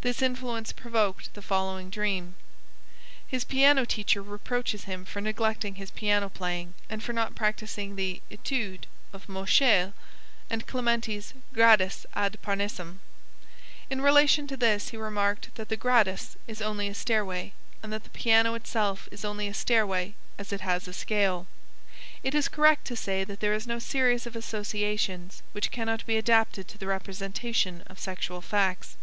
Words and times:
This 0.00 0.22
influence 0.22 0.72
provoked 0.72 1.34
the 1.34 1.42
following 1.42 1.90
dream: 1.90 2.36
"His 3.26 3.44
piano 3.44 3.84
teacher 3.84 4.22
reproaches 4.22 4.84
him 4.84 5.04
for 5.04 5.20
neglecting 5.20 5.74
his 5.74 5.90
piano 5.90 6.30
playing, 6.30 6.72
and 6.88 7.02
for 7.02 7.12
not 7.12 7.34
practicing 7.34 7.94
the 7.94 8.22
Etudes 8.30 8.86
of 9.12 9.28
Moscheles 9.28 9.92
and 10.48 10.66
Clementi's 10.66 11.34
Gradus 11.52 12.06
ad 12.14 12.38
Parnassum." 12.40 13.00
In 13.90 14.00
relation 14.00 14.46
to 14.46 14.56
this 14.56 14.88
he 14.88 14.96
remarked 14.96 15.54
that 15.56 15.68
the 15.68 15.76
Gradus 15.76 16.36
is 16.46 16.62
only 16.62 16.88
a 16.88 16.94
stairway, 16.94 17.52
and 17.82 17.92
that 17.92 18.04
the 18.04 18.08
piano 18.08 18.54
itself 18.54 19.06
is 19.12 19.22
only 19.22 19.48
a 19.48 19.52
stairway 19.52 20.14
as 20.38 20.50
it 20.50 20.62
has 20.62 20.88
a 20.88 20.94
scale. 20.94 21.46
It 22.22 22.34
is 22.34 22.48
correct 22.48 22.86
to 22.86 22.96
say 22.96 23.22
that 23.22 23.40
there 23.40 23.52
is 23.52 23.66
no 23.66 23.78
series 23.78 24.26
of 24.26 24.34
associations 24.34 25.42
which 25.52 25.70
cannot 25.70 26.06
be 26.06 26.16
adapted 26.16 26.68
to 26.68 26.78
the 26.78 26.86
representation 26.86 27.82
of 27.86 27.98
sexual 27.98 28.40
facts. 28.40 28.96